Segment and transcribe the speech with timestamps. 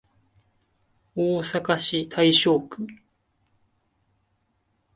[1.13, 2.87] 大阪市大正区